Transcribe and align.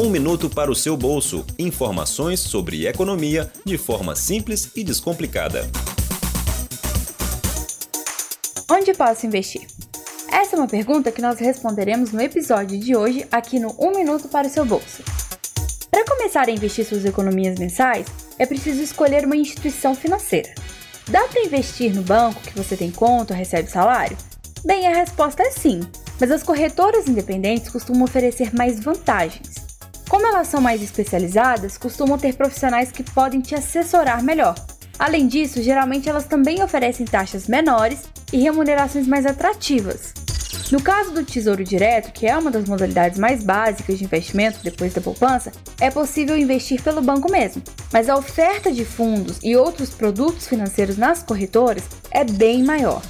Um 0.00 0.10
minuto 0.10 0.48
para 0.48 0.70
o 0.70 0.76
seu 0.76 0.96
bolso. 0.96 1.44
Informações 1.58 2.38
sobre 2.38 2.86
economia 2.86 3.50
de 3.64 3.76
forma 3.76 4.14
simples 4.14 4.70
e 4.76 4.84
descomplicada. 4.84 5.68
Onde 8.70 8.94
posso 8.94 9.26
investir? 9.26 9.66
Essa 10.30 10.54
é 10.54 10.58
uma 10.60 10.68
pergunta 10.68 11.10
que 11.10 11.20
nós 11.20 11.40
responderemos 11.40 12.12
no 12.12 12.20
episódio 12.20 12.78
de 12.78 12.94
hoje 12.94 13.26
aqui 13.32 13.58
no 13.58 13.74
Um 13.76 13.90
Minuto 13.90 14.28
para 14.28 14.46
o 14.46 14.50
seu 14.50 14.64
bolso. 14.64 15.02
Para 15.90 16.04
começar 16.04 16.46
a 16.46 16.52
investir 16.52 16.84
suas 16.84 17.04
economias 17.04 17.58
mensais, 17.58 18.06
é 18.38 18.46
preciso 18.46 18.80
escolher 18.80 19.24
uma 19.24 19.36
instituição 19.36 19.96
financeira. 19.96 20.54
Dá 21.08 21.26
para 21.26 21.42
investir 21.42 21.92
no 21.92 22.02
banco 22.02 22.40
que 22.42 22.56
você 22.56 22.76
tem 22.76 22.92
conta 22.92 23.34
ou 23.34 23.38
recebe 23.38 23.68
salário? 23.68 24.16
Bem, 24.64 24.86
a 24.86 24.94
resposta 24.94 25.42
é 25.42 25.50
sim, 25.50 25.80
mas 26.20 26.30
as 26.30 26.44
corretoras 26.44 27.08
independentes 27.08 27.68
costumam 27.68 28.04
oferecer 28.04 28.54
mais 28.54 28.78
vantagens. 28.78 29.67
Como 30.08 30.26
elas 30.26 30.48
são 30.48 30.60
mais 30.60 30.82
especializadas, 30.82 31.76
costumam 31.76 32.16
ter 32.16 32.34
profissionais 32.34 32.90
que 32.90 33.02
podem 33.02 33.40
te 33.40 33.54
assessorar 33.54 34.22
melhor. 34.22 34.54
Além 34.98 35.28
disso, 35.28 35.62
geralmente 35.62 36.08
elas 36.08 36.24
também 36.24 36.62
oferecem 36.62 37.06
taxas 37.06 37.46
menores 37.46 38.04
e 38.32 38.38
remunerações 38.38 39.06
mais 39.06 39.26
atrativas. 39.26 40.14
No 40.72 40.82
caso 40.82 41.12
do 41.12 41.24
Tesouro 41.24 41.62
Direto, 41.62 42.12
que 42.12 42.26
é 42.26 42.36
uma 42.36 42.50
das 42.50 42.66
modalidades 42.66 43.18
mais 43.18 43.42
básicas 43.42 43.98
de 43.98 44.04
investimento 44.04 44.58
depois 44.62 44.92
da 44.92 45.00
poupança, 45.00 45.52
é 45.80 45.90
possível 45.90 46.36
investir 46.36 46.82
pelo 46.82 47.00
banco 47.00 47.30
mesmo, 47.30 47.62
mas 47.92 48.08
a 48.08 48.16
oferta 48.16 48.72
de 48.72 48.84
fundos 48.84 49.38
e 49.42 49.56
outros 49.56 49.90
produtos 49.90 50.48
financeiros 50.48 50.96
nas 50.96 51.22
corretoras 51.22 51.84
é 52.10 52.24
bem 52.24 52.64
maior. 52.64 53.02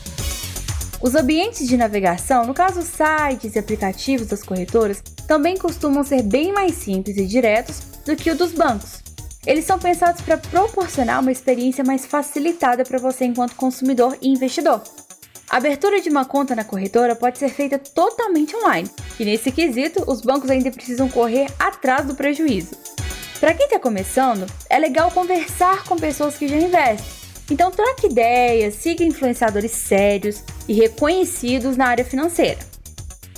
Os 1.00 1.14
ambientes 1.14 1.68
de 1.68 1.76
navegação, 1.76 2.44
no 2.44 2.52
caso 2.52 2.82
sites 2.82 3.54
e 3.54 3.58
aplicativos 3.58 4.26
das 4.26 4.42
corretoras, 4.42 5.00
também 5.28 5.56
costumam 5.56 6.02
ser 6.02 6.22
bem 6.22 6.52
mais 6.52 6.74
simples 6.74 7.16
e 7.16 7.24
diretos 7.24 7.80
do 8.04 8.16
que 8.16 8.30
o 8.30 8.34
dos 8.34 8.52
bancos. 8.52 9.00
Eles 9.46 9.64
são 9.64 9.78
pensados 9.78 10.20
para 10.20 10.36
proporcionar 10.36 11.20
uma 11.20 11.30
experiência 11.30 11.84
mais 11.84 12.05
facilitada 12.05 12.84
para 12.84 12.98
você 12.98 13.24
enquanto 13.24 13.55
consumidor 13.55 14.18
e 14.20 14.28
investidor. 14.28 14.82
A 15.48 15.56
abertura 15.58 16.00
de 16.00 16.10
uma 16.10 16.24
conta 16.24 16.56
na 16.56 16.64
corretora 16.64 17.14
pode 17.14 17.38
ser 17.38 17.48
feita 17.48 17.78
totalmente 17.78 18.56
online, 18.56 18.90
e 19.20 19.24
nesse 19.24 19.52
quesito, 19.52 20.02
os 20.10 20.20
bancos 20.20 20.50
ainda 20.50 20.70
precisam 20.70 21.08
correr 21.08 21.46
atrás 21.58 22.06
do 22.06 22.14
prejuízo. 22.14 22.77
Para 23.38 23.55
quem 23.55 23.66
está 23.66 23.78
começando, 23.78 24.46
é 24.68 24.78
legal 24.78 25.12
conversar 25.12 25.84
com 25.84 25.96
pessoas 25.96 26.36
que 26.36 26.48
já 26.48 26.56
investem. 26.56 27.17
Então 27.50 27.70
troque 27.70 28.06
ideias, 28.06 28.74
siga 28.74 29.04
influenciadores 29.04 29.72
sérios 29.72 30.42
e 30.66 30.74
reconhecidos 30.74 31.77
na 31.77 31.86
área 31.86 32.05
financeira. 32.05 32.58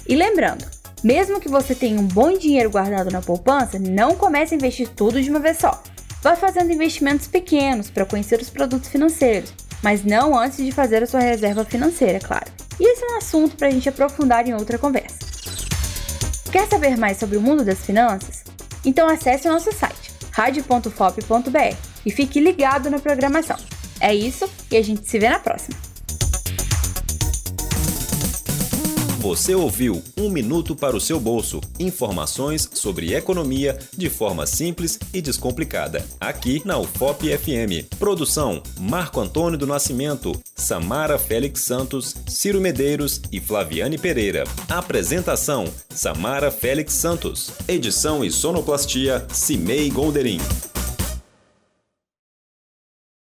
E 0.07 0.17
lembrando, 0.17 0.65
mesmo 1.05 1.41
que 1.41 1.49
você 1.49 1.75
tenha 1.75 2.01
um 2.01 2.07
bom 2.07 2.37
dinheiro 2.37 2.71
guardado 2.71 3.11
na 3.11 3.23
poupança, 3.23 3.79
não 3.79 4.17
comece 4.17 4.55
a 4.55 4.57
investir 4.57 4.89
tudo 4.89 5.23
de 5.23 5.31
uma 5.31 5.41
vez 5.41 5.59
só. 5.59 5.83
Vá 6.23 6.37
fazendo 6.37 6.73
investimentos 6.73 7.27
pequenos 7.27 7.89
para 7.89 8.05
conhecer 8.05 8.41
os 8.41 8.51
produtos 8.51 8.89
financeiros 8.89 9.55
mas 9.83 10.05
não 10.05 10.39
antes 10.39 10.59
de 10.65 10.73
fazer 10.73 11.03
a 11.03 11.07
sua 11.07 11.21
reserva 11.21 11.65
financeira, 11.65 12.19
claro. 12.19 12.51
E 12.79 12.93
esse 12.93 13.05
é 13.05 13.13
um 13.13 13.17
assunto 13.17 13.57
para 13.57 13.69
a 13.69 13.71
gente 13.71 13.89
aprofundar 13.89 14.47
em 14.47 14.55
outra 14.55 14.79
conversa. 14.79 15.19
Quer 16.51 16.69
saber 16.69 16.97
mais 16.97 17.19
sobre 17.19 17.37
o 17.37 17.41
mundo 17.41 17.65
das 17.65 17.79
finanças? 17.79 18.45
Então 18.85 19.09
acesse 19.09 19.49
o 19.49 19.53
nosso 19.53 19.73
site, 19.73 20.13
radio.fop.br 20.33 21.77
e 22.05 22.11
fique 22.11 22.41
ligado 22.41 22.91
na 22.91 22.99
programação. 22.99 23.57
É 24.01 24.15
isso 24.15 24.49
e 24.71 24.77
a 24.77 24.83
gente 24.83 25.09
se 25.09 25.19
vê 25.19 25.29
na 25.29 25.39
próxima. 25.39 25.77
Você 29.21 29.55
ouviu 29.55 30.03
Um 30.17 30.31
Minuto 30.31 30.75
para 30.75 30.97
o 30.97 31.01
seu 31.01 31.21
Bolso. 31.21 31.61
Informações 31.79 32.67
sobre 32.73 33.13
economia 33.13 33.79
de 33.95 34.09
forma 34.09 34.47
simples 34.47 34.99
e 35.13 35.21
descomplicada. 35.21 36.03
Aqui 36.19 36.63
na 36.65 36.79
UFOP 36.79 37.29
FM. 37.37 37.87
Produção: 37.99 38.63
Marco 38.79 39.21
Antônio 39.21 39.59
do 39.59 39.67
Nascimento, 39.67 40.33
Samara 40.57 41.19
Félix 41.19 41.61
Santos, 41.61 42.17
Ciro 42.27 42.63
Medeiros 42.63 43.21
e 43.31 43.39
Flaviane 43.39 43.99
Pereira. 43.99 44.45
Apresentação: 44.71 45.67
Samara 45.91 46.51
Félix 46.51 46.95
Santos. 46.95 47.51
Edição 47.69 48.25
e 48.25 48.31
sonoplastia: 48.31 49.27
Cimei 49.31 49.91
Golderim. 49.91 50.41